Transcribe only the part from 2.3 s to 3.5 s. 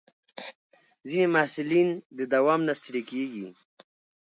دوام نه ستړي کېږي.